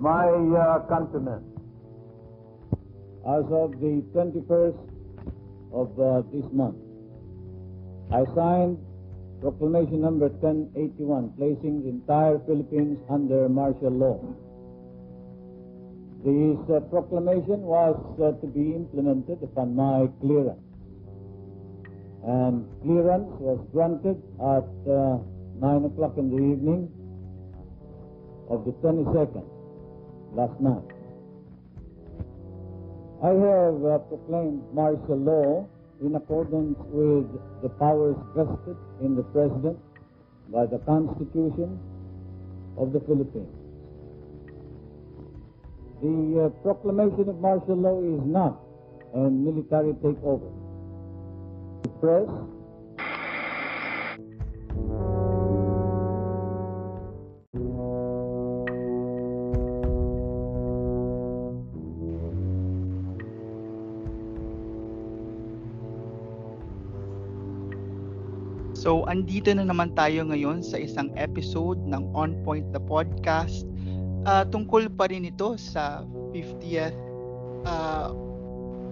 [0.00, 1.44] my uh, countrymen,
[3.28, 4.80] as of the 21st
[5.72, 6.76] of uh, this month,
[8.10, 8.78] I signed
[9.40, 14.20] Proclamation number 1081, placing the entire Philippines under martial law.
[16.20, 20.60] This uh, proclamation was uh, to be implemented upon my clearance.
[22.22, 25.24] And clearance was granted at uh,
[25.56, 26.92] 9 o'clock in the evening
[28.50, 29.48] of the 22nd,
[30.32, 30.84] last night.
[33.22, 35.68] I have uh, proclaimed martial law
[36.00, 37.28] in accordance with
[37.62, 39.78] the powers vested in the President
[40.48, 41.78] by the Constitution
[42.78, 43.52] of the Philippines.
[46.00, 48.58] The uh, proclamation of martial law is not
[49.14, 50.50] a military takeover.
[51.82, 52.28] The press
[68.80, 73.68] So, andito na naman tayo ngayon sa isang episode ng On Point the Podcast.
[74.24, 76.00] Uh, tungkol pa rin ito sa
[76.32, 76.96] 50th
[77.68, 78.08] uh,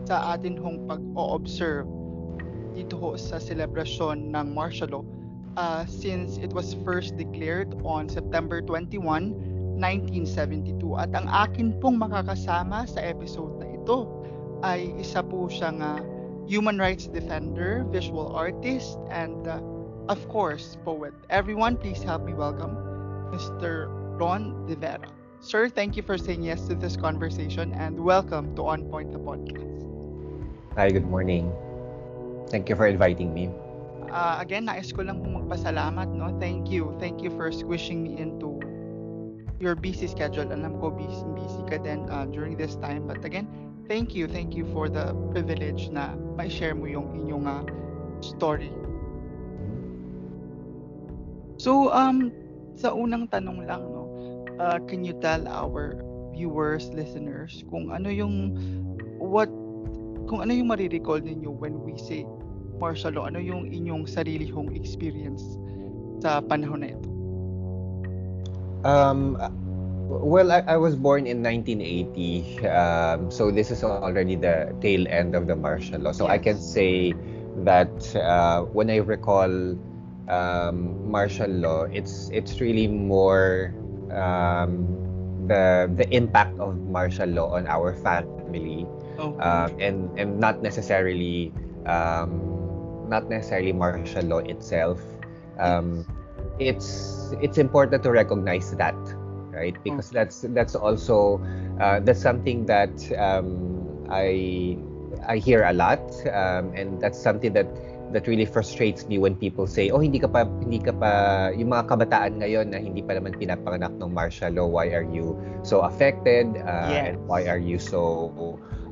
[0.04, 1.88] sa atin hong pag-o-observe
[2.76, 5.04] dito ho sa celebration ng martial law
[5.56, 9.00] uh, since it was first declared on September 21,
[9.80, 11.00] 1972.
[11.00, 14.04] At ang akin pong makakasama sa episode na ito
[14.60, 15.96] ay isa po siyang uh,
[16.44, 19.64] human rights defender, visual artist, and uh,
[20.08, 21.12] of course, poet.
[21.28, 22.72] Everyone, please help me welcome
[23.30, 23.92] Mr.
[24.18, 25.08] Ron De Vera.
[25.40, 29.20] Sir, thank you for saying yes to this conversation and welcome to On Point the
[29.20, 29.84] podcast.
[30.74, 31.52] Hi, good morning.
[32.48, 33.52] Thank you for inviting me.
[34.10, 36.32] Uh, again, nais ko lang magpasalamat, no?
[36.40, 36.96] Thank you.
[36.96, 38.56] Thank you for squishing me into
[39.60, 40.48] your busy schedule.
[40.48, 43.04] Alam ko busy, busy ka din uh, during this time.
[43.04, 43.44] But again,
[43.84, 44.24] thank you.
[44.24, 47.62] Thank you for the privilege na may share mo yung inyong uh,
[48.24, 48.72] story
[51.58, 52.30] So, um,
[52.78, 54.06] sa unang tanong lang, no,
[54.62, 55.98] uh, can you tell our
[56.30, 58.54] viewers, listeners, kung ano yung,
[59.18, 59.50] what,
[60.30, 62.22] kung ano yung marirecall ninyo when we say
[62.78, 65.42] martial law, ano yung inyong sarili hong experience
[66.22, 67.10] sa panahon na ito?
[68.86, 69.34] Um,
[70.06, 75.34] well, I, I was born in 1980, um, so this is already the tail end
[75.34, 76.14] of the martial law.
[76.14, 76.32] So yes.
[76.32, 77.18] I can say
[77.66, 79.74] that uh, when I recall
[80.28, 83.74] um, martial law, it's it's really more
[84.12, 84.86] um,
[85.48, 88.86] the the impact of martial law on our family,
[89.18, 89.40] okay.
[89.40, 91.52] um, and and not necessarily
[91.86, 95.00] um, not necessarily martial law itself.
[95.58, 96.04] Um,
[96.60, 98.96] it's it's important to recognize that,
[99.50, 99.76] right?
[99.82, 100.20] Because okay.
[100.20, 101.40] that's that's also
[101.80, 104.76] uh, that's something that um, I
[105.26, 107.66] I hear a lot, um, and that's something that
[108.12, 111.12] that really frustrates me when people say, "Oh, hindi ka pa hindi ka pa
[111.52, 115.36] yung mga kabataan ngayon na hindi pa naman pinapanganak ng martial law, why are you
[115.60, 116.56] so affected?
[116.64, 117.04] Uh, yes.
[117.12, 118.32] and why are you so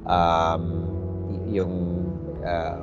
[0.06, 0.84] um
[1.48, 2.04] yung
[2.44, 2.76] uh,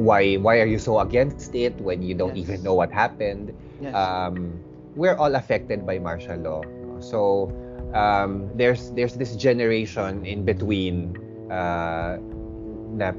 [0.00, 2.48] why why are you so against it when you don't yes.
[2.48, 3.92] even know what happened?" Yes.
[3.92, 4.56] Um
[4.96, 6.62] we're all affected by martial law.
[7.04, 7.52] So
[7.92, 11.16] um there's there's this generation in between
[11.52, 12.16] uh
[12.92, 13.12] na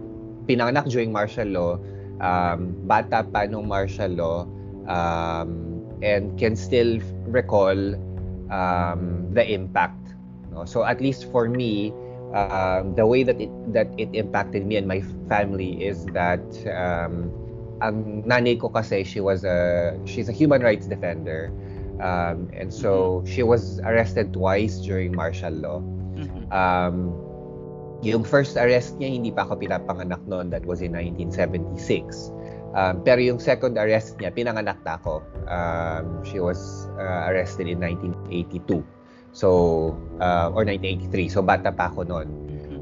[0.49, 1.77] pinanganak during martial law
[2.23, 4.39] um, bata pa nung martial law
[4.87, 7.75] um, and can still recall
[8.47, 10.15] um, the impact.
[10.51, 10.63] No?
[10.63, 11.91] So at least for me,
[12.33, 16.41] um, the way that it that it impacted me and my family is that
[16.71, 17.29] um,
[17.83, 21.51] ang nanay ko kasi she was a she's a human rights defender
[22.01, 23.29] um, and so mm-hmm.
[23.29, 25.79] she was arrested twice during martial law.
[26.15, 26.51] Mm-hmm.
[26.51, 27.13] Um,
[28.03, 30.51] yung first arrest niya, hindi pa ako pinapanganak noon.
[30.51, 32.35] That was in 1976.
[32.75, 35.23] Um, pero yung second arrest niya, pinanganak na ako.
[35.47, 38.83] Um, she was uh, arrested in 1982.
[39.31, 39.49] So,
[40.19, 41.31] uh, or 1983.
[41.31, 42.27] So, bata pa ako noon.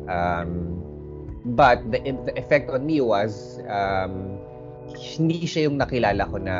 [0.10, 0.82] Um,
[1.54, 4.42] but the, the effect on me was, um,
[4.92, 6.58] hindi siya yung nakilala ko na,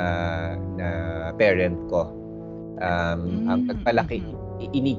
[0.78, 0.88] na
[1.36, 2.08] parent ko.
[2.80, 3.52] Um, mm-hmm.
[3.52, 4.18] Ang pagpalaki,
[4.72, 4.96] ini,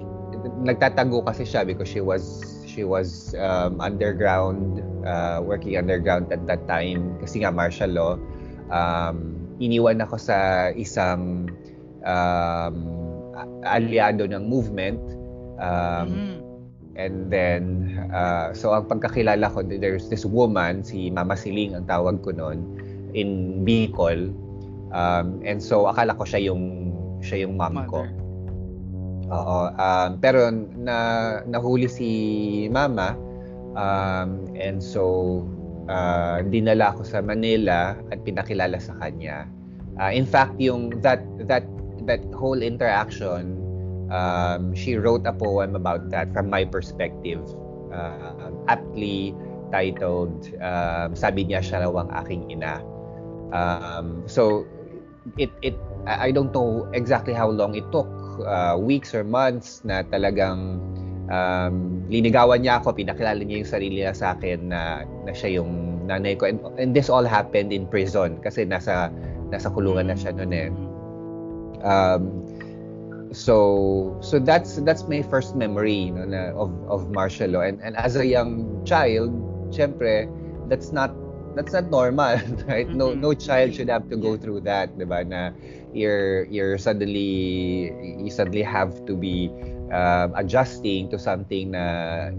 [0.66, 6.64] nagtatago kasi siya because she was she was um, underground, uh, working underground at that
[6.64, 8.16] time kasi nga martial law.
[8.72, 11.52] Um, iniwan ako sa isang
[12.08, 12.76] um,
[13.68, 15.00] aliado ng movement.
[15.60, 16.36] Um, mm-hmm.
[16.92, 17.64] And then,
[18.12, 22.64] uh, so ang pagkakilala ko, there's this woman, si Mama Siling ang tawag ko noon,
[23.16, 24.32] in Bicol.
[24.92, 26.92] Um, and so akala ko siya yung
[27.24, 27.88] siya yung mom Mother.
[27.88, 28.21] ko.
[29.32, 29.72] Oo.
[29.72, 32.10] Um, pero na nahuli si
[32.68, 33.16] mama
[33.72, 35.40] um, and so
[35.88, 39.48] uh, dinala ako sa Manila at pinakilala sa kanya.
[39.96, 41.64] Uh, in fact, yung that that
[42.04, 43.56] that whole interaction,
[44.12, 47.40] um, she wrote a poem about that from my perspective,
[47.92, 49.36] uh, aptly
[49.72, 52.80] titled uh, "Sabi niya siya raw ang aking ina."
[53.52, 54.64] Um, so
[55.36, 55.76] it it
[56.08, 58.08] I don't know exactly how long it took,
[58.44, 60.80] uh, weeks or months na talagang
[61.32, 66.04] um, linigawan niya ako, pinakilala niya yung sarili niya sa akin na, na siya yung
[66.06, 66.46] nanay ko.
[66.46, 69.12] And, and this all happened in prison kasi nasa
[69.52, 70.70] nasa kulungan na siya noon eh.
[71.82, 72.22] Um,
[73.32, 77.64] so so that's that's my first memory no, na, of of martial law.
[77.64, 79.32] And and as a young child
[79.72, 80.28] syempre
[80.68, 81.16] that's not
[81.56, 82.40] that's not normal
[82.70, 82.88] right?
[82.88, 85.52] No no child should have to go through that diba na
[85.92, 89.48] you're you're suddenly you suddenly have to be
[89.92, 92.30] um, adjusting to something na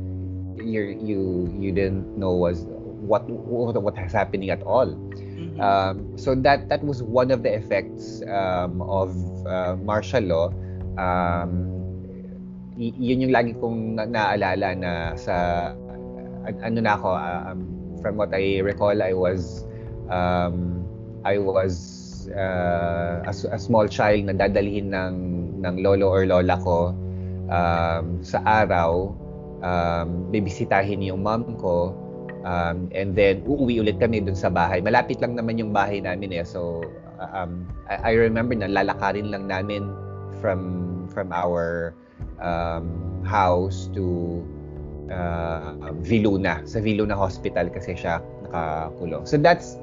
[0.62, 2.66] you you you didn't know was
[3.04, 4.90] what what, what has happening at all.
[5.62, 9.14] Um, so that that was one of the effects um, of
[9.46, 10.48] uh, martial law.
[10.98, 11.70] Um,
[12.74, 17.60] y- yun yung lagi kong na- naalala na sa uh, ano na ako um,
[18.02, 19.70] from what I recall I was
[20.10, 20.82] um,
[21.22, 21.78] I was
[22.32, 25.16] uh, a, a small child na dadalhin ng
[25.64, 26.96] ng lolo or lola ko
[27.50, 29.12] um, sa araw
[29.64, 31.96] um, bibisitahin yung mom ko
[32.44, 34.84] um, and then uuwi ulit kami dun sa bahay.
[34.84, 36.46] Malapit lang naman yung bahay namin eh.
[36.46, 36.84] So
[37.20, 39.88] um, I, I remember na lalakarin lang namin
[40.44, 40.62] from
[41.12, 41.96] from our
[42.44, 44.40] um, house to
[45.10, 46.64] uh, Viluna.
[46.68, 48.20] Sa Viluna Hospital kasi siya
[48.54, 49.26] nakakulong.
[49.26, 49.80] So that's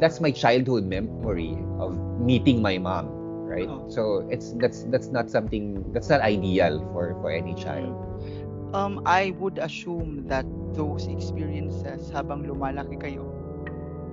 [0.00, 3.06] that's my childhood memory of meeting my mom,
[3.46, 3.68] right?
[3.68, 3.84] Oh.
[3.88, 7.92] So it's that's that's not something that's not ideal for for any child.
[8.72, 13.26] Um, I would assume that those experiences habang lumalaki kayo,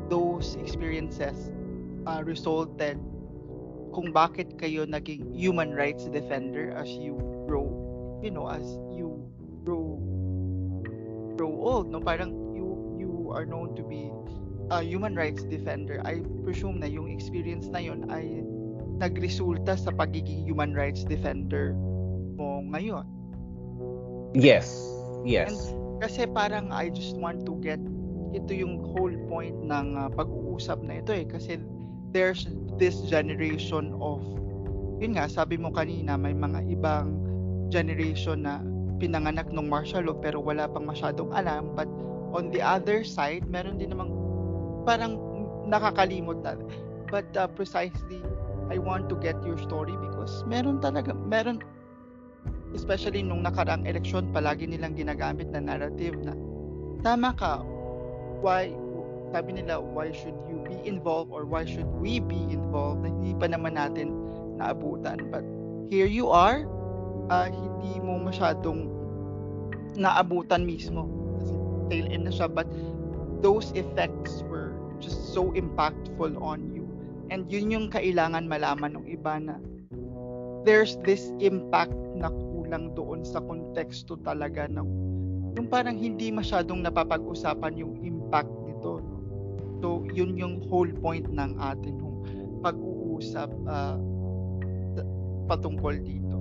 [0.09, 1.53] those experiences
[2.09, 2.97] uh, resulted
[3.93, 7.69] kung bakit kayo naging human rights defender as you grow,
[8.21, 9.13] you know, as you
[9.65, 9.97] grow
[11.37, 12.01] grow old, no?
[12.01, 12.67] Parang you
[12.97, 14.09] you are known to be
[14.69, 16.01] a human rights defender.
[16.03, 18.43] I presume na yung experience na yun ay
[18.97, 21.77] nagresulta sa pagiging human rights defender
[22.35, 23.05] mo ngayon.
[24.35, 24.73] Yes.
[25.23, 25.51] Yes.
[25.71, 27.81] And kasi parang I just want to get
[28.35, 31.57] ito yung whole point ng uh, pag-uusap na ito eh kasi
[32.11, 32.45] there's
[32.77, 34.21] this generation of
[34.99, 37.17] yun nga sabi mo kanina may mga ibang
[37.71, 38.61] generation na
[38.97, 41.87] pinanganak ng martial law pero wala pang masyadong alam but
[42.33, 44.11] on the other side meron din namang
[44.87, 45.19] parang
[45.67, 46.55] nakakalimot na.
[47.11, 48.23] But uh, precisely
[48.71, 51.59] I want to get your story because meron talaga meron
[52.75, 56.31] especially nung nakarang eleksyon palagi nilang ginagamit na narrative na
[57.03, 57.63] tama ka.
[58.39, 58.71] Why
[59.35, 63.03] sabi nila why should you be involved or why should we be involved?
[63.03, 64.15] Na hindi pa naman natin
[64.59, 65.27] naabutan.
[65.31, 65.43] But
[65.91, 66.67] here you are.
[67.27, 68.87] Uh, hindi mo masyadong
[69.99, 71.07] naabutan mismo.
[71.39, 71.55] Kasi
[71.91, 72.47] tail end na siya.
[72.51, 72.67] But
[73.39, 74.66] those effects were
[74.99, 76.87] just so impactful on you
[77.29, 79.55] and yun yung kailangan malaman ng iba na
[80.67, 84.87] there's this impact na kulang doon sa konteksto talaga ng
[85.57, 89.01] yung parang hindi masyadong napapag-usapan yung impact nito.
[89.81, 92.15] So, yun yung whole point ng atin yung
[92.61, 93.97] pag-uusap uh,
[95.49, 96.37] patungkol dito.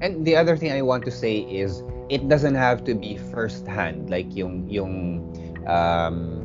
[0.00, 4.08] And the other thing I want to say is it doesn't have to be first-hand
[4.08, 5.24] like yung yung
[5.68, 6.43] um,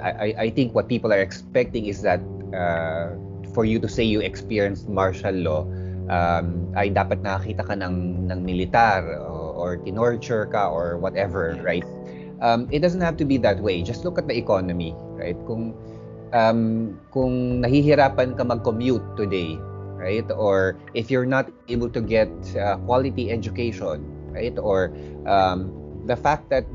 [0.00, 2.20] I, I think what people are expecting is that
[2.54, 3.16] uh,
[3.52, 5.62] for you to say you experienced martial law
[6.08, 11.84] um, ay dapat nakakita ka ng ng militar or, or tinorture ka or whatever right?
[12.42, 13.82] Um, it doesn't have to be that way.
[13.86, 15.36] Just look at the economy right?
[15.46, 15.76] Kung
[16.34, 19.56] um, kung nahihirapan ka mag-commute today
[20.00, 20.26] right?
[20.34, 24.02] Or if you're not able to get uh, quality education
[24.34, 24.56] right?
[24.58, 24.90] Or
[25.28, 25.70] um,
[26.06, 26.66] the fact that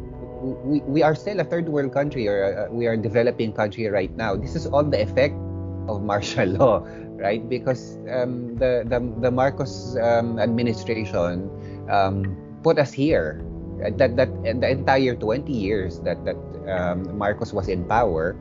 [0.41, 3.87] we, we are still a third world country or uh, we are a developing country
[3.87, 4.35] right now.
[4.35, 5.35] This is all the effect
[5.87, 6.85] of martial law
[7.17, 7.41] right?
[7.49, 11.49] Because um, the, the the Marcos um, administration
[11.89, 13.43] um, put us here.
[13.97, 18.33] That that the entire 20 years that that um, Marcos was in power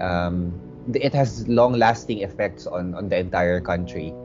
[0.00, 0.56] um,
[0.94, 4.16] it has long lasting effects on on the entire country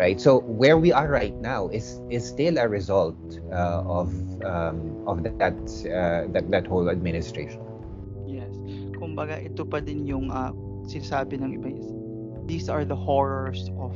[0.00, 0.16] right?
[0.16, 3.20] So where we are right now is is still a result
[3.52, 4.08] uh, of
[4.40, 7.60] um, of that uh, that that whole administration.
[8.24, 8.48] Yes.
[8.96, 10.56] Kumbaga, ito pa din yung uh,
[10.88, 11.86] sinasabi ng iba is,
[12.48, 13.92] these are the horrors of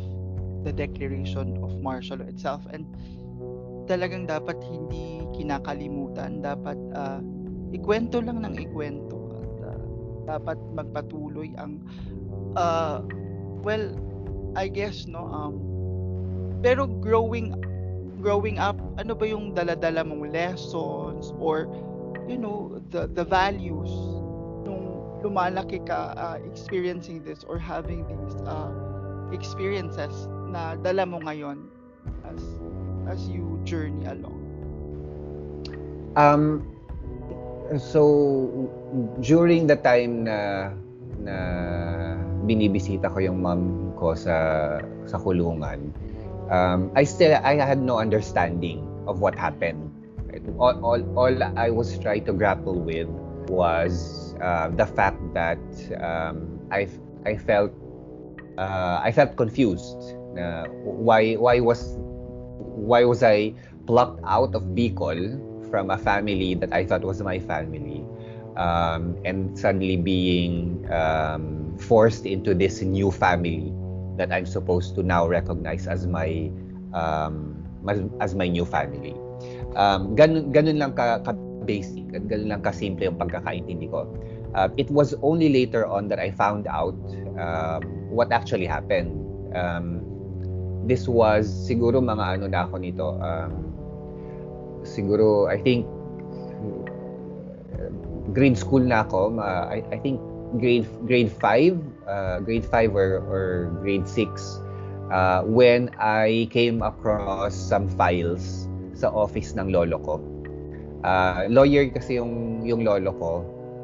[0.68, 2.60] the declaration of martial law itself.
[2.68, 2.84] And
[3.88, 6.44] talagang dapat hindi kinakalimutan.
[6.44, 7.24] Dapat uh,
[7.72, 9.32] ikwento lang ng ikwento.
[9.40, 9.80] At uh,
[10.36, 11.80] dapat magpatuloy ang
[12.60, 13.00] uh,
[13.64, 13.96] well
[14.52, 15.73] I guess no um
[16.64, 17.52] pero growing
[18.24, 21.68] growing up ano ba yung daladala mong lessons or
[22.24, 23.92] you know the the values
[24.64, 28.72] nung lumalaki ka uh, experiencing this or having these uh,
[29.28, 31.68] experiences na dala mo ngayon
[32.24, 32.40] as
[33.12, 34.40] as you journey along?
[36.16, 36.64] Um
[37.76, 38.48] so
[39.20, 40.72] during the time na
[41.20, 41.36] na
[42.48, 44.36] binibisita ko yung mom ko sa
[45.04, 45.92] sa kulungan
[46.50, 49.90] um, I still I had no understanding of what happened.
[50.58, 53.08] All, all, all I was trying to grapple with
[53.48, 55.62] was uh, the fact that
[56.02, 56.88] um, I
[57.24, 57.72] I felt
[58.58, 60.14] uh, I felt confused.
[60.38, 61.96] Uh, why why was
[62.58, 63.54] why was I
[63.86, 65.38] plucked out of Bicol
[65.70, 68.04] from a family that I thought was my family?
[68.56, 73.74] Um, and suddenly being um, forced into this new family
[74.16, 76.50] that I'm supposed to now recognize as my
[76.94, 77.60] um,
[78.20, 79.14] as my new family.
[79.76, 81.34] Um, ganun, ganun lang ka, ka
[81.66, 84.06] basic at ganun lang ka simple yung pagkakaintindi ko.
[84.54, 86.94] Uh, it was only later on that I found out
[87.36, 89.18] um, what actually happened.
[89.52, 90.00] Um,
[90.86, 93.18] this was siguro mga ano na ako nito.
[93.18, 93.74] Um,
[94.86, 95.84] siguro I think
[98.32, 99.36] grade school na ako.
[99.36, 100.20] Uh, I, I think
[100.58, 101.76] grade grade 5,
[102.08, 103.44] uh, grade 5 or, or
[103.82, 104.60] grade 6
[105.10, 110.14] uh, when I came across some files sa office ng lolo ko.
[111.04, 113.32] Uh, lawyer kasi yung yung lolo ko.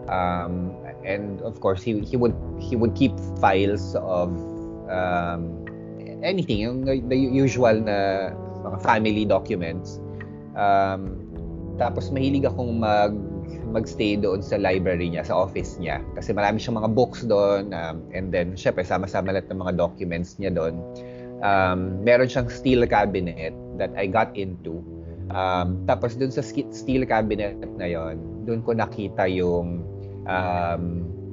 [0.08, 0.72] Um,
[1.04, 4.32] and of course he he would he would keep files of
[4.88, 5.60] um,
[6.24, 8.30] anything yung the usual na
[8.64, 10.00] mga family documents.
[10.56, 11.24] Um,
[11.76, 13.16] tapos mahilig akong mag
[13.70, 16.02] magstay doon sa library niya, sa office niya.
[16.18, 17.70] Kasi marami siyang mga books doon.
[17.70, 20.82] Um, and then, syempre, sama-sama lahat ng mga documents niya doon.
[21.40, 24.84] Um, meron siyang steel cabinet that I got into.
[25.30, 29.86] Um, tapos doon sa steel cabinet na yon, doon ko nakita yung
[30.26, 30.82] um,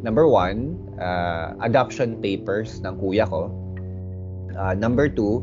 [0.05, 3.49] number one, uh, adoption papers ng kuya ko.
[4.53, 5.41] Uh, number two,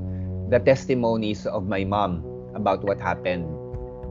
[0.50, 2.22] the testimonies of my mom
[2.54, 3.46] about what happened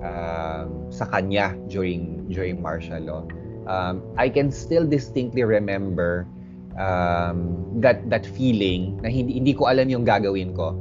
[0.04, 3.24] um, sa kanya during during martial law.
[3.64, 6.28] Um, I can still distinctly remember
[6.76, 10.76] um, that that feeling na hindi hindi ko alam yung gagawin ko.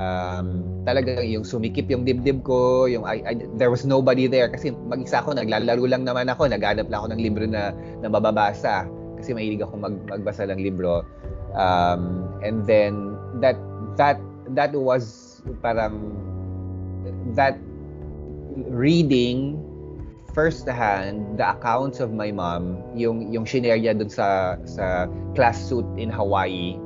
[0.00, 4.72] Um, talaga yung sumikip yung dibdib ko, yung I, I, there was nobody there kasi
[4.72, 8.88] mag-isa ako, naglalaro lang naman ako, naghanap lang ako ng libro na, na mababasa
[9.20, 11.04] kasi mahilig ako mag, magbasa ng libro.
[11.52, 13.12] Um, and then
[13.44, 13.60] that
[14.00, 14.16] that
[14.56, 16.16] that was parang
[17.36, 17.60] that
[18.68, 19.58] reading
[20.34, 25.86] first hand the accounts of my mom yung yung shinare dun sa sa class suit
[25.98, 26.78] in Hawaii.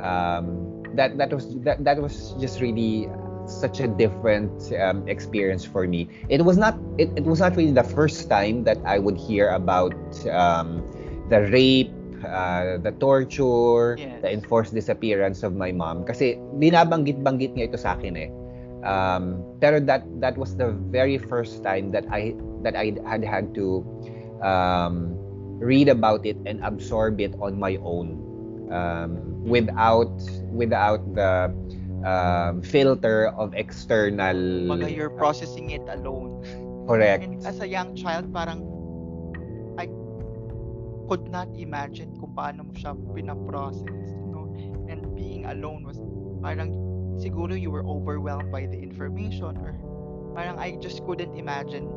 [0.00, 0.64] Um,
[0.96, 3.08] that that was that, that was just really
[3.46, 6.08] such a different um, experience for me.
[6.28, 9.50] It was not it, it was not really the first time that I would hear
[9.50, 9.94] about
[10.28, 10.82] um,
[11.28, 11.92] the rape
[12.24, 14.22] uh, the torture yes.
[14.22, 16.04] the enforced disappearance of my mom.
[16.04, 18.30] Kasi binabanggit-banggit niya ito sa akin eh
[18.86, 23.50] Um, pero that that was the very first time that I that I had had
[23.58, 23.82] to
[24.46, 25.18] um,
[25.58, 28.22] read about it and absorb it on my own
[28.70, 30.14] um, without
[30.54, 31.50] without the
[32.06, 34.38] um, filter of external.
[34.86, 36.46] You're processing it alone.
[36.86, 37.24] Correct.
[37.24, 38.62] And as a young child, parang
[39.74, 39.90] I
[41.10, 44.14] could not imagine kung paano mo siya pinaprocess.
[44.14, 44.46] You know?
[44.86, 45.98] And being alone was
[46.38, 49.74] parang siguro you were overwhelmed by the information or
[50.34, 51.88] parang I just couldn't imagine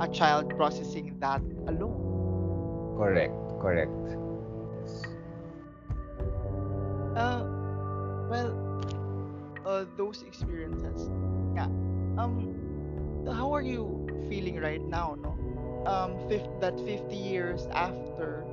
[0.00, 2.96] a child processing that alone.
[2.98, 3.92] Correct, correct.
[7.16, 7.44] Uh,
[8.28, 8.52] well,
[9.64, 11.10] uh, those experiences.
[11.54, 11.66] Yeah.
[12.18, 12.54] Um,
[13.26, 15.16] how are you feeling right now?
[15.20, 15.34] No.
[15.86, 18.44] Um, fif- that 50 years after,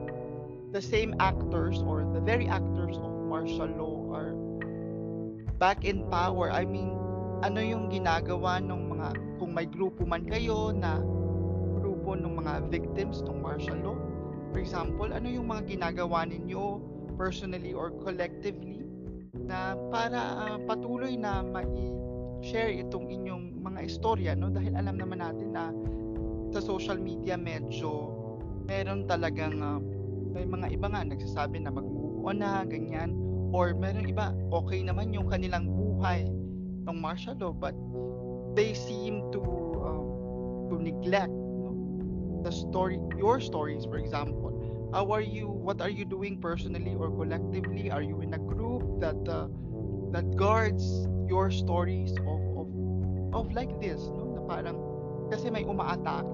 [0.71, 4.30] the same actors or the very actors of martial law are
[5.61, 6.49] back in power.
[6.49, 6.89] I mean,
[7.45, 10.97] ano yung ginagawa ng mga, kung may grupo man kayo na
[11.77, 13.97] grupo ng mga victims ng martial law,
[14.49, 16.81] for example, ano yung mga ginagawa ninyo
[17.13, 18.81] personally or collectively
[19.37, 20.17] na para
[20.49, 24.49] uh, patuloy na mai-share itong inyong mga istorya, no?
[24.49, 25.69] Dahil alam naman natin na
[26.49, 28.09] sa social media medyo
[28.65, 29.77] meron talagang uh,
[30.33, 33.20] may mga iba nga nagsasabi na mag-move on na, ganyan
[33.51, 36.27] or meron iba, okay naman yung kanilang buhay
[36.87, 37.75] ng martial law but
[38.55, 39.41] they seem to
[39.83, 40.07] um,
[40.69, 41.71] to neglect no,
[42.43, 44.51] the story your stories for example.
[44.93, 47.91] How are you what are you doing personally or collectively?
[47.91, 49.47] Are you in a group that uh,
[50.11, 50.83] that guards
[51.27, 52.67] your stories of of
[53.33, 54.77] of like this no na parang
[55.31, 56.27] kasi may umaatake?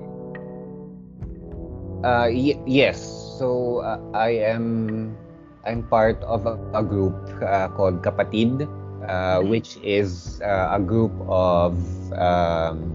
[2.04, 3.00] Uh y- yes.
[3.38, 5.18] So uh, i am
[5.66, 8.68] i'm part of a, a group uh, called kapatid
[9.08, 9.50] uh, Mhm.
[9.50, 11.78] which is uh, a group of
[12.18, 12.94] um,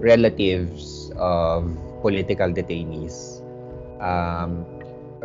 [0.00, 1.66] relatives of
[2.02, 3.42] political detainees
[4.00, 4.64] um,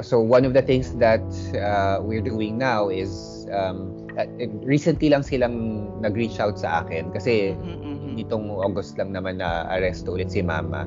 [0.02, 1.24] so one of the things that
[1.58, 4.26] uh, we're doing now is um, uh,
[4.62, 8.10] recently lang silang nag-reach out sa akin kasi Mhm, mhm.
[8.22, 10.86] nitong August lang naman na aresto ulit si Mama.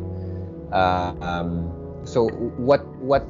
[0.70, 1.66] Uh, um,
[2.06, 3.26] so what what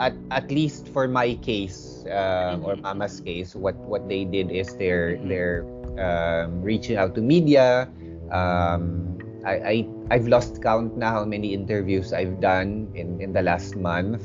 [0.00, 2.82] at at least for my case uh, or Mhm.
[2.82, 5.28] Mama's case, what what they did is they're Mhm.
[5.28, 5.66] they're
[6.00, 7.88] um, reaching out to media.
[8.32, 9.76] Um, I, I
[10.10, 14.24] I've lost count now how many interviews I've done in in the last month.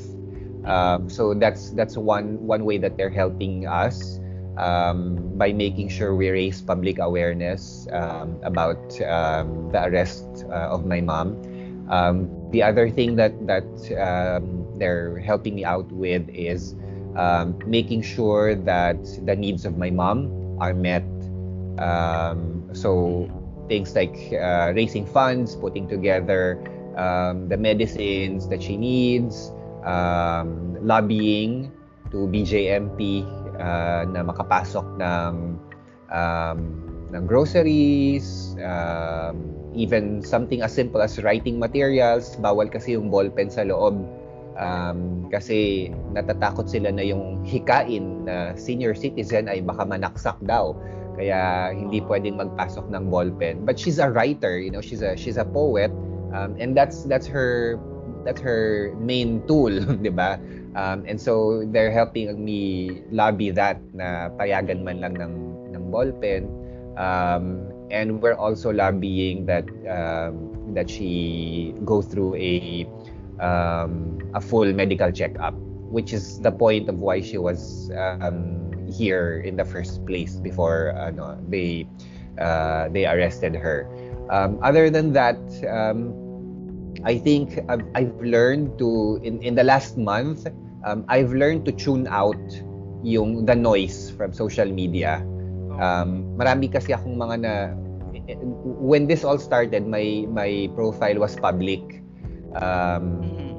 [0.64, 4.20] Um, so that's that's one one way that they're helping us
[4.58, 10.86] um, by making sure we raise public awareness um, about um, the arrest uh, of
[10.86, 11.36] my mom.
[11.88, 13.66] Um, the other thing that that
[13.98, 16.74] um, they're helping me out with is
[17.16, 20.30] um, making sure that the needs of my mom
[20.60, 21.04] are met.
[21.78, 23.28] Um, so
[23.68, 26.60] things like uh, raising funds, putting together
[26.96, 29.52] um, the medicines that she needs,
[29.84, 31.72] um, lobbying
[32.10, 33.24] to BJMP
[33.58, 35.34] uh, na makapasok ng
[36.12, 36.58] um,
[37.14, 39.38] ng groceries, um,
[39.74, 43.94] even something as simple as writing materials, bawal kasi yung ballpen sa loob.
[44.56, 50.72] Um, kasi natatakot sila na yung hikain na senior citizen ay baka manaksak daw.
[51.16, 53.64] Kaya hindi pwedeng magpasok ng ballpen.
[53.68, 55.92] But she's a writer, you know, she's a she's a poet.
[56.32, 57.80] Um, and that's that's her
[58.24, 60.40] that's her main tool, 'di ba?
[60.76, 65.34] Um, and so they're helping me lobby that na payagan man lang ng
[65.72, 66.48] ng ballpen.
[66.96, 72.84] Um, and we're also lobbying that um, that she go through a
[73.40, 75.54] um, a full medical checkup,
[75.90, 80.94] which is the point of why she was um, here in the first place before
[80.96, 81.86] ano, they
[82.38, 83.88] uh, they arrested her.
[84.30, 85.38] Um, other than that,
[85.70, 86.12] um,
[87.04, 90.46] I think I've, I've learned to in in the last month
[90.84, 92.40] um, I've learned to tune out
[93.02, 95.20] yung the noise from social media.
[95.76, 97.52] Um, marami kasi akong mga na
[98.64, 101.95] when this all started my my profile was public.
[102.56, 103.52] Um, Mhm.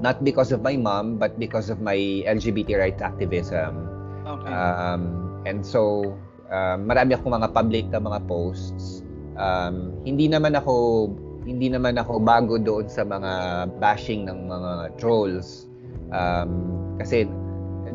[0.00, 3.88] not because of my mom but because of my LGBT rights activism.
[4.26, 4.52] Okay.
[4.52, 6.12] Um, and so,
[6.50, 9.06] um, marami akong mga public na mga posts.
[9.36, 11.08] Um, hindi naman ako
[11.46, 13.32] hindi naman ako bago doon sa mga
[13.78, 15.70] bashing ng mga trolls.
[16.10, 16.50] Um,
[16.98, 17.24] kasi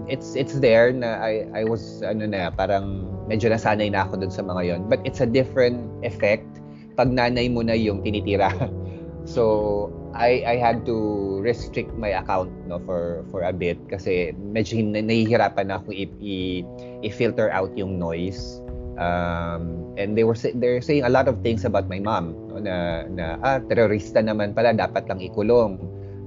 [0.08, 4.34] it's it's there na I I was ano na parang medyo nasanay na ako doon
[4.34, 4.82] sa mga yon.
[4.88, 6.48] But it's a different effect
[6.96, 8.52] pag nanay mo na yung tinitira.
[9.26, 10.98] So I I had to
[11.40, 16.36] restrict my account no for for a bit kasi medyo nahihirapan na ako i, i,
[17.06, 18.60] i-filter out yung noise.
[19.02, 23.08] Um, and they were they're saying a lot of things about my mom no, na
[23.08, 25.80] na ah terorista naman pala dapat lang ikulong.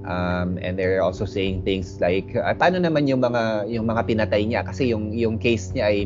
[0.05, 4.45] Um, and they're also saying things like ah, paano naman yung mga yung mga pinatay
[4.45, 5.99] niya kasi yung yung case niya ay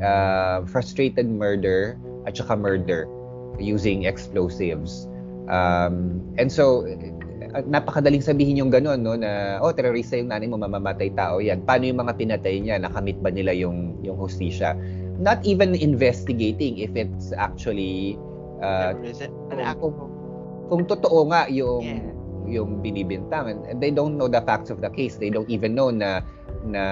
[0.00, 3.04] uh, frustrated murder at saka murder
[3.60, 5.08] using explosives.
[5.46, 6.82] Um, and so,
[7.54, 11.62] uh, napakadaling sabihin yung gano'n, no, na, oh, terorista yung nanay mo, mamamatay tao yan.
[11.62, 12.82] Paano yung mga pinatay niya?
[12.82, 14.74] Nakamit ba nila yung, yung hustisya?
[15.16, 18.18] Not even investigating if it's actually,
[18.60, 18.92] uh,
[19.78, 19.94] kung- kung,
[20.68, 22.12] kung totoo nga yung, Yeah.
[22.46, 23.66] yung binibintangan.
[23.66, 25.18] And they don't know the facts of the case.
[25.18, 26.22] They don't even know na,
[26.66, 26.82] na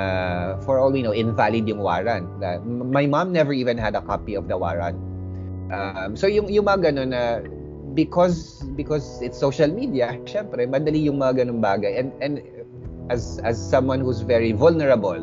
[0.63, 2.27] for all we know, invalid yung warrant.
[2.67, 4.99] My mom never even had a copy of the warrant.
[5.71, 7.41] Um, so yung yung mga ganun na
[7.95, 12.43] because because it's social media, syempre madali yung mga ganung bagay and and
[13.09, 15.19] as as someone who's very vulnerable,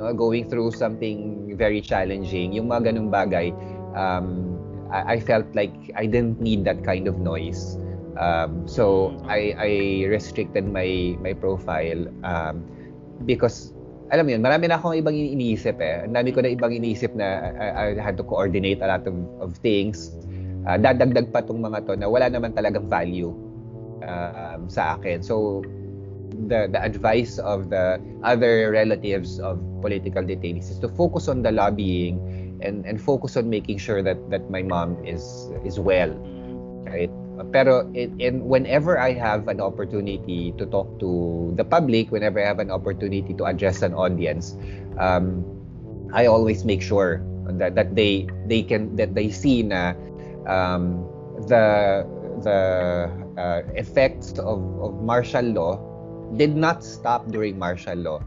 [0.00, 3.52] no, going through something very challenging, yung mga ganung bagay,
[3.94, 4.56] um,
[4.90, 7.78] I, I felt like I didn't need that kind of noise.
[8.16, 9.70] Um, so I I
[10.08, 12.64] restricted my my profile um,
[13.28, 13.76] because
[14.14, 16.06] alam mo yun, marami na akong ibang iniisip eh.
[16.06, 19.18] Ang dami ko na ibang iniisip na I, I had to coordinate a lot of,
[19.42, 20.14] of things.
[20.66, 23.30] Uh, dadagdag pa tong mga to na wala naman talagang value
[24.02, 25.22] um, sa akin.
[25.22, 25.62] So,
[26.50, 31.50] the the advice of the other relatives of political detainees is to focus on the
[31.54, 32.20] lobbying
[32.60, 36.12] and and focus on making sure that that my mom is is well
[36.84, 37.10] right
[37.52, 42.48] pero in, in whenever I have an opportunity to talk to the public whenever I
[42.48, 44.56] have an opportunity to address an audience
[44.96, 45.44] um,
[46.12, 47.20] I always make sure
[47.60, 49.92] that that they they can that they see na
[50.46, 51.04] um,
[51.46, 52.06] the
[52.42, 55.80] the uh, effects of, of martial law
[56.36, 58.20] did not stop during martial law.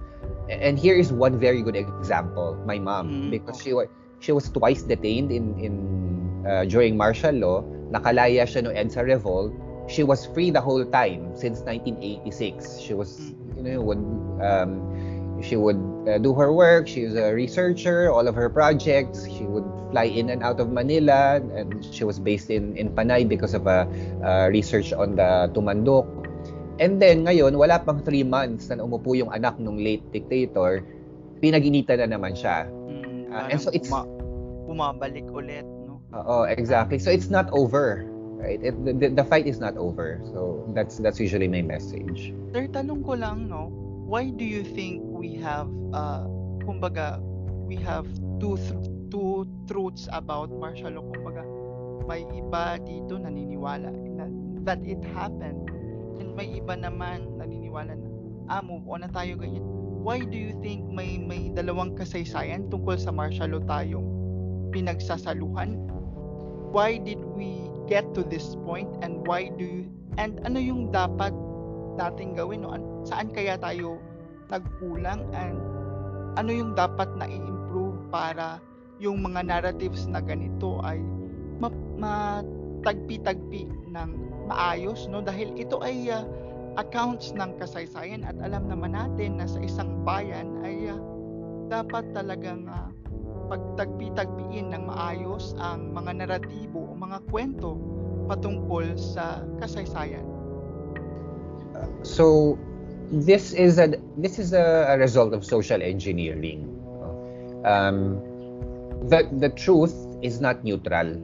[0.49, 3.29] And here is one very good example, my mom, mm-hmm.
[3.29, 3.87] because she was
[4.19, 7.61] she was twice detained in in uh, during martial law.
[7.89, 9.53] Nakalaya siya no EDSA revolt.
[9.89, 12.81] She was free the whole time since 1986.
[12.81, 13.57] She was mm-hmm.
[13.57, 14.01] you know would
[14.41, 15.77] um, she would
[16.09, 16.87] uh, do her work.
[16.87, 18.09] She was a researcher.
[18.09, 19.29] All of her projects.
[19.29, 23.25] She would fly in and out of Manila, and she was based in in Panay
[23.25, 23.89] because of a
[24.21, 26.05] uh, research on the Tumandok
[26.79, 30.79] And then ngayon, wala pang 3 months na umupo yung anak ng late dictator,
[31.43, 32.71] pinaginitan na naman siya.
[32.71, 34.07] Mm, uh, and so it's uma-
[34.63, 35.99] bumabalik ulit, no?
[36.15, 36.95] Oo, exactly.
[36.95, 38.07] So it's not over,
[38.39, 38.63] right?
[38.63, 40.23] It, the, the fight is not over.
[40.31, 42.31] So that's that's usually my message.
[42.55, 43.67] Sir, tanong ko lang, no?
[44.07, 46.23] Why do you think we have uh
[46.63, 47.19] kumbaga
[47.67, 48.07] we have
[48.39, 51.43] two th- two truths about martial law kumbaga
[52.09, 54.25] may iba dito naniniwala na,
[54.65, 55.69] that it happened
[56.19, 58.07] And may iba naman naniniwala na,
[58.51, 59.63] ah, move on na tayo ganyan.
[60.03, 64.07] Why do you think may may dalawang kasaysayan tungkol sa martial law tayong
[64.75, 65.79] pinagsasaluhan?
[66.69, 69.83] Why did we get to this point and why do you,
[70.19, 71.33] and ano yung dapat
[71.97, 72.75] nating gawin no?
[73.07, 73.97] Saan kaya tayo
[74.51, 75.57] nagkulang and
[76.37, 78.61] ano yung dapat na i-improve para
[78.99, 80.99] yung mga narratives na ganito ay
[81.99, 84.09] matagpi-tagpi ng
[84.51, 86.23] maayos no dahil ito ay uh,
[86.79, 90.99] accounts ng kasaysayan at alam naman natin na sa isang bayan ay uh,
[91.71, 92.91] dapat talagang uh,
[93.49, 97.75] pagtagpi-tagpiin ng maayos ang mga naratibo o mga kwento
[98.29, 100.21] patungkol sa kasaysayan.
[102.05, 102.57] So
[103.09, 106.69] this is a this is a, a result of social engineering.
[107.65, 108.21] Um,
[109.07, 111.15] the the truth is not neutral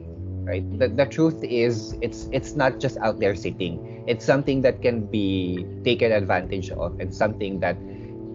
[0.46, 0.64] right?
[0.78, 3.82] The, the truth is it's it's not just out there sitting.
[4.06, 7.74] It's something that can be taken advantage of and something that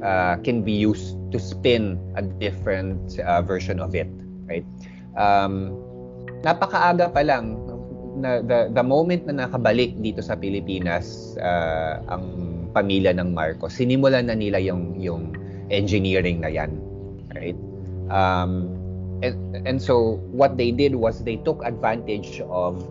[0.04, 4.12] uh, can be used to spin a different uh, version of it
[4.52, 4.68] right?
[5.16, 5.72] Um,
[6.44, 7.56] napakaaga pa lang
[8.20, 12.26] na the, the moment na nakabalik dito sa Pilipinas uh, ang
[12.76, 15.32] pamilya ng Marcos sinimulan na nila yung yung
[15.72, 16.76] engineering na yan
[17.32, 17.56] right?
[18.12, 18.81] Um,
[19.24, 22.82] and, and so what they did was they took advantage of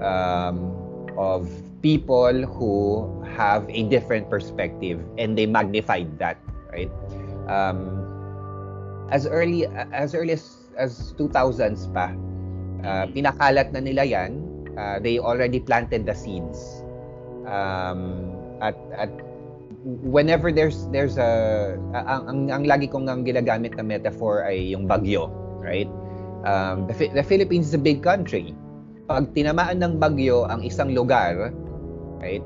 [0.00, 0.72] um,
[1.18, 1.50] of
[1.82, 6.38] people who have a different perspective and they magnified that
[6.72, 6.90] right?
[7.48, 8.06] Um,
[9.10, 12.14] as early as early as, as 2000s pa
[12.84, 14.46] uh, pinakalat na nila yan.
[14.78, 16.86] Uh, they already planted the seeds.
[17.44, 19.10] Um, at at
[20.04, 24.84] whenever there's there's a ang, ang, ang lagi kong ang ginagamit na metaphor ay yung
[24.84, 25.88] bagyo right?
[26.44, 28.56] Um, the, the Philippines is a big country.
[29.06, 31.52] Pag tinamaan ng bagyo ang isang lugar,
[32.18, 32.42] right?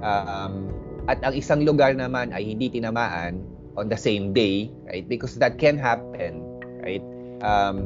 [0.00, 0.72] Um,
[1.04, 3.44] at ang isang lugar naman ay hindi tinamaan
[3.76, 5.04] on the same day, right?
[5.04, 6.40] Because that can happen,
[6.80, 7.04] right?
[7.44, 7.84] Um,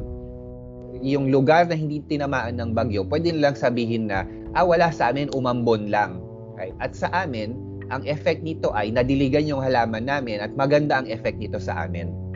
[1.03, 4.23] yung lugar na hindi tinamaan ng bagyo, pwede nilang sabihin na,
[4.55, 6.23] ah, wala sa amin, umambon lang.
[6.55, 6.75] Right?
[6.83, 7.55] At sa amin,
[7.89, 12.28] ang effect nito ay nadiligan yung halaman namin at maganda ang effect nito sa amin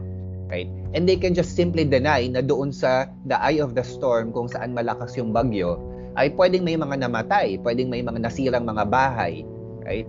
[0.54, 0.70] right?
[0.94, 4.46] And they can just simply deny na doon sa the eye of the storm kung
[4.46, 5.82] saan malakas yung bagyo
[6.14, 9.42] ay pwedeng may mga namatay, pwedeng may mga nasirang mga bahay,
[9.82, 10.06] right?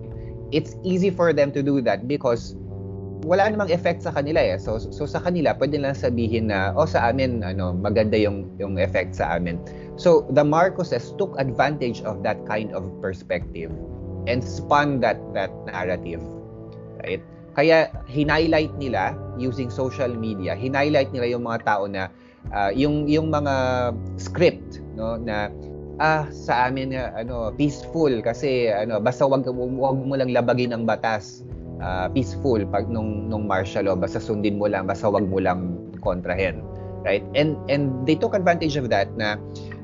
[0.53, 2.53] It's easy for them to do that because
[3.25, 4.61] wala namang effect sa kanila eh.
[4.61, 8.77] So so sa kanila pwede lang sabihin na oh sa amin ano maganda yung yung
[8.77, 9.57] effect sa amin.
[9.97, 13.73] So the Marcoses took advantage of that kind of perspective
[14.29, 16.21] and spun that that narrative.
[17.01, 17.25] Right?
[17.55, 22.11] Kaya hinighlight nila using social media, hinighlight nila yung mga tao na
[22.51, 23.55] uh, yung yung mga
[24.19, 25.49] script no na
[26.03, 30.85] ah sa amin uh, ano peaceful kasi ano basta wag wag mo lang labagin ang
[30.85, 31.47] batas.
[31.85, 35.75] Uh, peaceful pag nung nung martial law basta sundin mo lang basta wag mo lang
[36.01, 36.63] kontrahen
[37.03, 39.37] right and and they took advantage of that na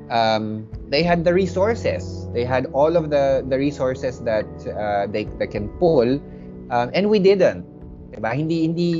[0.09, 5.27] um, they had the resources they had all of the the resources that uh, they,
[5.43, 6.23] they can pull
[6.71, 7.67] Um, and we didn't.
[8.15, 8.31] Diba?
[8.35, 8.91] Hindi hindi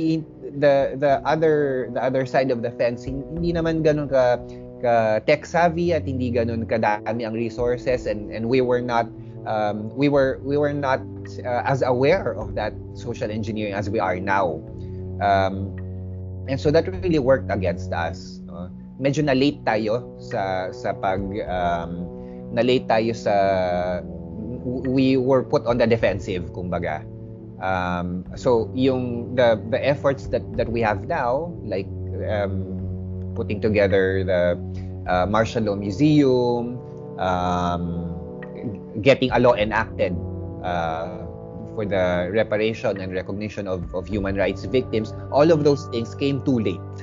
[0.59, 4.35] the the other the other side of the fence hindi naman ganun ka
[4.83, 9.07] ka tech savvy at hindi ganun kadami ang resources and and we were not
[9.45, 10.99] um, we were we were not
[11.45, 14.59] uh, as aware of that social engineering as we are now.
[15.21, 15.77] Um,
[16.49, 18.41] and so that really worked against us.
[18.45, 18.69] No?
[19.01, 22.05] Medyo na late tayo sa sa pag um,
[22.53, 23.33] na late tayo sa
[24.65, 27.01] we were put on the defensive kumbaga.
[27.61, 31.85] Um, so yung the the efforts that that we have now like
[32.25, 32.65] um,
[33.37, 34.57] putting together the
[35.07, 36.77] uh, Martial Law Museum,
[37.19, 38.11] um,
[39.01, 40.13] getting a law enacted
[40.63, 41.25] uh,
[41.73, 46.43] for the reparation and recognition of, of human rights victims, all of those things came
[46.43, 46.97] too late.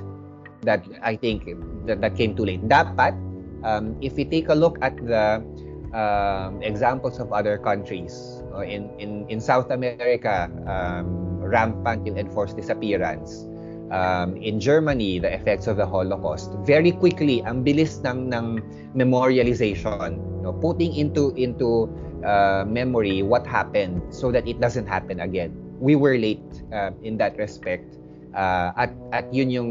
[0.62, 1.46] That I think
[1.86, 2.66] that, that came too late.
[2.68, 3.14] Dapat,
[3.64, 5.40] um, if we take a look at the
[5.94, 12.56] um, examples of other countries, uh, in, in, in South America, um, rampant yung enforced
[12.56, 13.46] disappearance.
[13.90, 16.52] Um, in Germany, the effects of the Holocaust.
[16.68, 18.60] Very quickly, ang bilis ng, ng
[18.92, 21.88] memorialization, no, putting into into
[22.20, 25.56] uh, memory what happened so that it doesn't happen again.
[25.80, 27.96] We were late uh, in that respect.
[28.36, 29.70] Uh, at at yun yung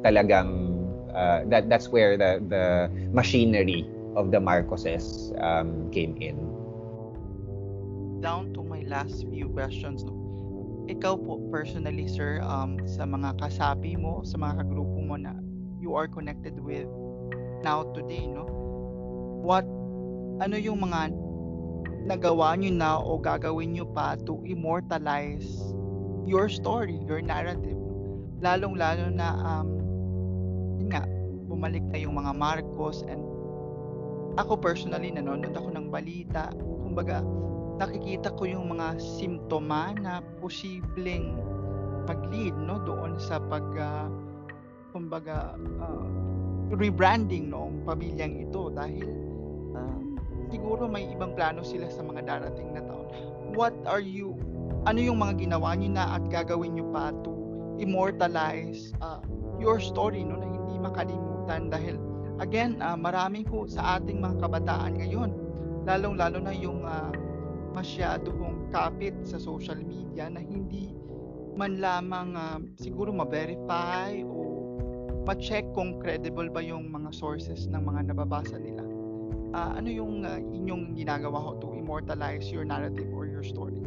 [0.00, 0.80] talagang
[1.12, 3.84] uh, that that's where the the machinery
[4.16, 6.59] of the Marcoses um, came in.
[8.20, 10.04] Down to my last few questions.
[10.04, 10.14] No?
[10.88, 15.36] Ikaw po personally sir um, sa mga kasabi mo, sa mga kagrupo mo na
[15.80, 16.88] you are connected with
[17.64, 18.44] now today, no?
[19.40, 19.64] What
[20.40, 21.12] ano yung mga
[22.08, 25.48] nagawa nyo na o gagawin nyo pa to immortalize
[26.24, 27.76] your story, your narrative.
[28.40, 29.68] Lalong-lalo na, um,
[30.88, 31.04] nga,
[31.50, 33.20] bumalik na yung mga Marcos and
[34.38, 36.48] ako personally, nanonood ako ng balita.
[36.56, 37.20] Kumbaga,
[37.80, 41.40] nakikita ko yung mga simptoma na posibleng
[42.04, 44.12] mag-lead no, doon sa pag, uh,
[44.92, 46.04] kumbaga, uh,
[46.76, 49.30] rebranding noong pamilyang ito dahil
[50.50, 53.06] siguro may ibang plano sila sa mga darating na taon.
[53.54, 54.34] What are you,
[54.84, 57.32] ano yung mga ginawa niyo na at gagawin niyo pa to
[57.80, 59.22] immortalize uh,
[59.56, 61.96] your story no, na hindi makalimutan dahil
[62.42, 65.30] again, uh, marami po sa ating mga kabataan ngayon,
[65.88, 67.08] lalong-lalo na yung uh,
[67.72, 70.90] masyado kong kapit sa social media na hindi
[71.54, 74.38] man lamang uh, siguro ma-verify o
[75.26, 78.80] ma-check kung credible ba yung mga sources ng mga nababasa nila
[79.54, 83.78] uh, ano yung uh, inyong ginagawa ho to immortalize your narrative or your story?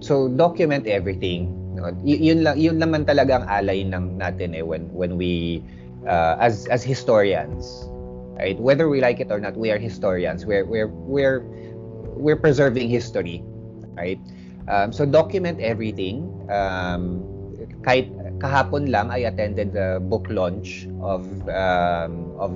[0.00, 1.52] So document everything.
[1.76, 1.92] No?
[2.04, 5.62] Y- yun lang yun naman talaga ang alay ng natin eh when when we
[6.04, 7.88] uh, as as historians.
[8.36, 8.58] Right?
[8.58, 10.42] Whether we like it or not, we are historians.
[10.48, 11.44] We're we're we're
[12.14, 13.42] we're preserving history,
[13.96, 14.20] right?
[14.68, 16.28] Um, so document everything.
[16.50, 17.24] Um,
[17.82, 22.52] kahit kahapon lang I attended the book launch of um, of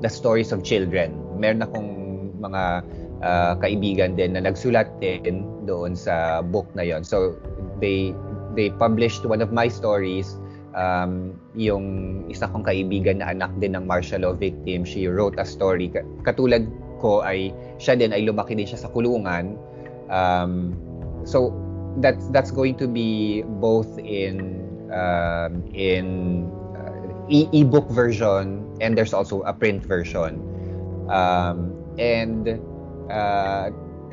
[0.00, 1.16] the stories of children.
[1.36, 1.90] Meron akong
[2.40, 2.84] mga
[3.20, 7.04] uh, kaibigan din na nagsulat din doon sa book na yon.
[7.04, 7.36] So
[7.80, 8.16] they
[8.56, 10.40] they published one of my stories
[10.74, 11.84] um, yung
[12.30, 15.90] isa kong kaibigan na anak din ng martial law victim, she wrote a story.
[16.22, 16.66] Katulad
[17.00, 19.56] ko ay siya din ay lumaki din siya sa kulungan.
[20.12, 20.76] Um,
[21.24, 21.50] so
[21.98, 24.60] that's that's going to be both in
[24.92, 26.46] um, in
[27.30, 30.42] e- book version and there's also a print version.
[31.10, 32.60] Um, and
[33.10, 33.70] uh,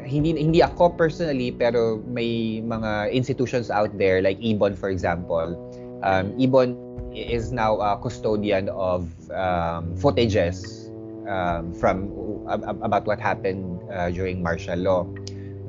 [0.08, 5.54] hindi hindi ako personally pero may mga institutions out there like Ibon for example.
[6.02, 6.78] Um, Ibon
[7.13, 10.87] is now a custodian of um, footages
[11.27, 12.09] um, from
[12.47, 15.05] uh, about what happened uh, during martial law.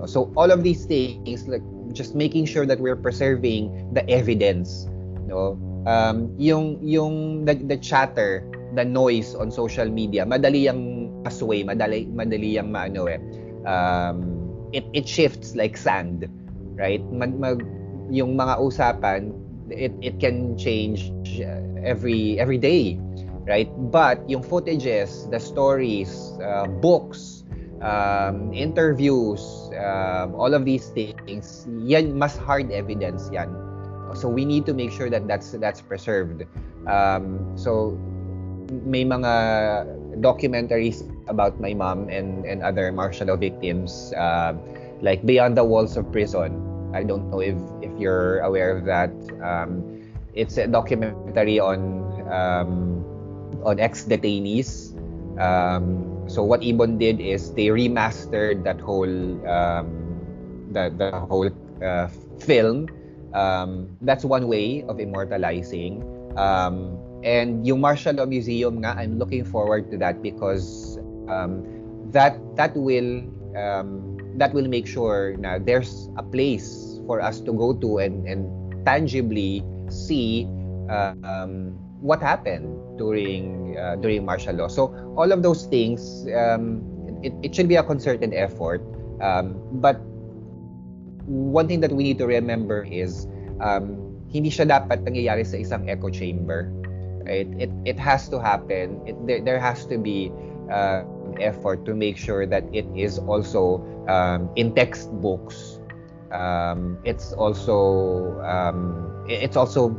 [0.06, 4.86] So all of these things like just making sure that we're preserving the evidence,
[5.26, 11.64] know, um, yung yung the, the chatter, the noise on social media, madali yang asway,
[11.64, 13.18] madali madali yang maano eh.
[13.66, 14.38] Um,
[14.72, 16.30] it it shifts like sand,
[16.78, 17.02] right?
[17.10, 17.66] Mag, mag
[18.08, 19.34] yung mga usapan,
[19.68, 21.10] it it can change
[21.82, 23.00] every every day,
[23.48, 23.72] right?
[23.90, 27.42] But yung footages, the stories, uh, books,
[27.80, 29.40] um, interviews,
[29.80, 33.48] um, all of these things, yan mas hard evidence yan.
[34.14, 36.44] So we need to make sure that that's that's preserved.
[36.88, 37.96] Um, so
[38.84, 39.32] may mga
[40.20, 44.56] documentaries about my mom and and other martial law victims uh,
[45.00, 46.61] like beyond the walls of prison.
[46.96, 49.12] I don't know if if you're aware of that.
[49.44, 49.84] Um,
[50.32, 52.00] it's a documentary on
[52.32, 52.97] um,
[53.64, 54.94] on ex detainees
[55.40, 59.08] um, so what Ibon did is they remastered that whole
[59.48, 59.86] um,
[60.72, 61.50] the the whole
[61.82, 62.88] uh, film
[63.34, 66.00] Um, that's one way of immortalizing.
[66.36, 70.96] Um, and yung Martial Law Museum nga, I'm looking forward to that because
[71.28, 71.64] um,
[72.12, 73.22] that that will
[73.56, 78.24] um, that will make sure na there's a place for us to go to and,
[78.28, 78.48] and
[78.86, 80.48] tangibly see
[80.88, 82.66] uh, um, what happened
[82.98, 84.68] during uh, during martial law.
[84.68, 86.82] So all of those things, um,
[87.22, 88.82] it, it should be a concerted effort.
[89.20, 90.00] Um, but
[91.26, 93.26] one thing that we need to remember is
[93.61, 96.70] um, hindi siya dapat nangyayari sa isang echo chamber.
[97.26, 97.48] Right?
[97.58, 99.02] It it has to happen.
[99.06, 100.32] It, there, there has to be
[100.70, 101.02] uh,
[101.40, 105.80] effort to make sure that it is also um, in textbooks.
[106.32, 109.92] Um, it's also um, it's also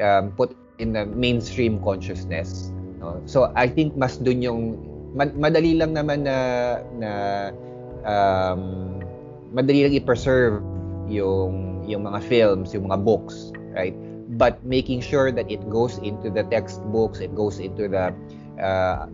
[0.00, 2.74] um, put in the mainstream consciousness.
[2.98, 3.22] No?
[3.30, 4.82] So I think mas dun yung
[5.14, 6.38] madali lang naman na
[6.98, 7.12] na
[8.02, 8.98] um,
[9.54, 10.58] madali lang i-preserve
[11.06, 13.94] yung yung mga films, yung mga books, right?
[14.38, 18.14] But making sure that it goes into the textbooks, it goes into the
[18.62, 19.06] uh,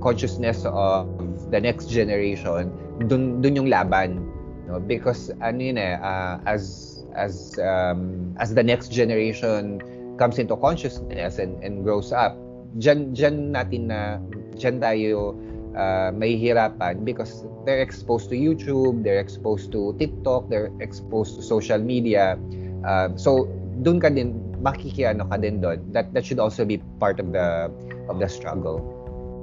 [0.00, 1.06] consciousness of
[1.50, 2.72] the next generation,
[3.06, 4.22] dun, dun yung laban.
[4.64, 4.80] No?
[4.80, 9.82] Because ano yun eh, uh, as, as, um, as the next generation
[10.22, 12.38] comes into consciousness and, and grows up,
[12.78, 14.22] dyan, dyan natin na,
[14.54, 15.34] dyan tayo
[15.74, 21.42] uh, may hirapan because they're exposed to YouTube, they're exposed to TikTok, they're exposed to
[21.42, 22.38] social media.
[22.86, 23.50] Uh, so,
[23.82, 25.82] dun ka din, makikiano ka din doon.
[25.90, 27.66] That, that should also be part of the
[28.06, 28.78] of the struggle.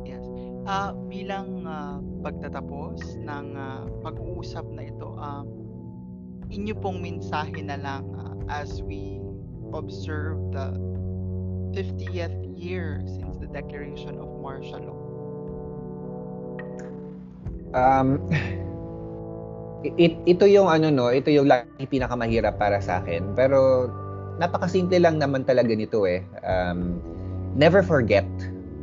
[0.07, 0.23] Yes.
[0.63, 5.47] Uh, bilang uh, pagtatapos ng uh, pag-uusap na ito, um,
[6.47, 9.19] inyo pong mensahe na lang uh, as we
[9.73, 10.73] observe the
[11.73, 14.99] 50th year since the declaration of martial law.
[17.69, 18.25] Um,
[19.85, 23.37] it, ito yung ano no, ito yung lagi pinakamahirap para sa akin.
[23.37, 23.89] Pero
[24.41, 26.25] napakasimple lang naman talaga nito eh.
[26.43, 26.99] Um,
[27.53, 28.27] never forget.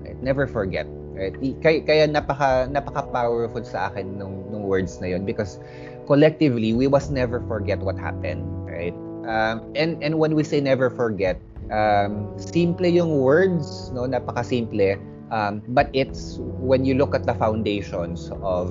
[0.04, 0.18] Right?
[0.22, 0.86] Never forget.
[1.16, 1.34] Right?
[1.64, 5.56] Kaya, kaya napaka napaka powerful sa akin nung nung words na yon because
[6.04, 8.94] collectively we must never forget what happened, right?
[9.26, 14.96] Um, and and when we say never forget, um, simple yung words, no, napaka simple.
[15.34, 18.70] Um, but it's when you look at the foundations of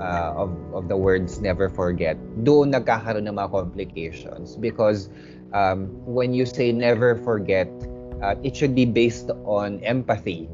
[0.00, 5.08] uh, of of the words never forget, doon nagkakaroon ng mga complications because
[5.56, 7.68] um, when you say never forget,
[8.20, 10.48] uh, it should be based on empathy.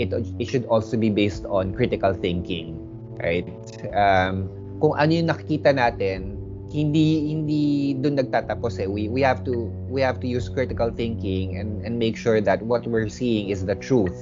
[0.00, 2.76] It, it should also be based on critical thinking,
[3.16, 3.48] right?
[3.96, 4.48] Um,
[4.80, 6.35] kung ano yung nakikita natin,
[6.70, 8.88] hindi hindi doon nagtatapos eh.
[8.90, 12.62] We we have to we have to use critical thinking and and make sure that
[12.62, 14.14] what we're seeing is the truth,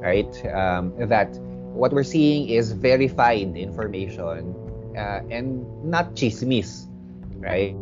[0.00, 0.30] right?
[0.52, 1.32] Um, that
[1.72, 4.52] what we're seeing is verified information
[4.96, 6.88] uh, and not chismis
[7.38, 7.74] right?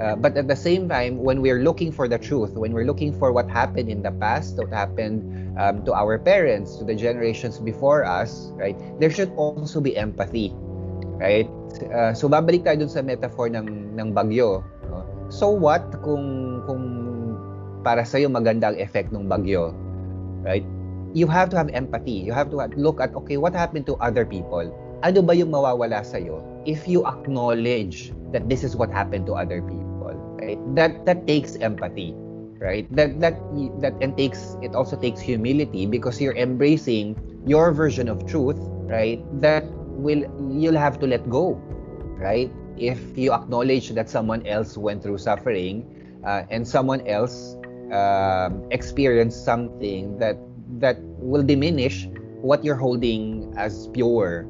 [0.00, 3.12] Uh, but at the same time, when we're looking for the truth, when we're looking
[3.12, 5.20] for what happened in the past, what happened
[5.60, 8.76] um, to our parents, to the generations before us, right?
[9.00, 10.52] There should also be empathy,
[11.20, 11.48] right?
[11.80, 14.60] Uh, so babalik tayo dun sa metaphor ng ng bagyo.
[14.92, 15.06] No?
[15.32, 16.84] So what kung kung
[17.82, 19.72] para sa iyo maganda ang effect ng bagyo,
[20.44, 20.64] right?
[21.12, 22.24] You have to have empathy.
[22.24, 24.68] You have to look at okay, what happened to other people?
[25.02, 29.34] Ano ba yung mawawala sa iyo if you acknowledge that this is what happened to
[29.34, 32.14] other people right that that takes empathy
[32.62, 33.34] right that that
[33.82, 39.18] that and takes it also takes humility because you're embracing your version of truth right
[39.40, 39.66] that
[39.98, 41.60] will you'll have to let go
[42.16, 45.84] right if you acknowledge that someone else went through suffering
[46.24, 47.56] uh, and someone else
[47.92, 50.36] um, experienced something that
[50.80, 52.08] that will diminish
[52.40, 54.48] what you're holding as pure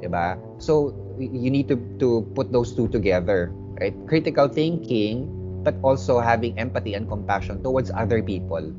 [0.00, 3.94] diba so you need to to put those two together, right?
[4.06, 5.30] Critical thinking,
[5.62, 8.72] but also having empathy and compassion towards other people,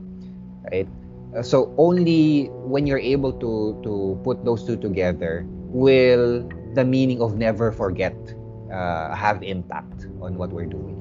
[0.71, 0.87] right?
[1.35, 7.21] Uh, so only when you're able to to put those two together will the meaning
[7.21, 8.15] of never forget
[8.71, 10.95] uh, have impact on what we're doing.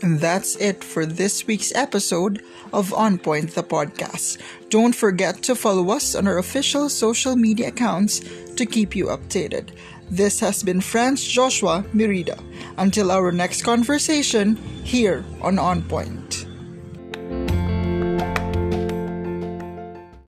[0.00, 4.40] And that's it for this week's episode of On Point the podcast.
[4.68, 8.20] Don't forget to follow us on our official social media accounts
[8.56, 9.70] to keep you updated.
[10.10, 12.36] This has been Franz Joshua Mirida.
[12.76, 16.43] Until our next conversation here on On Point.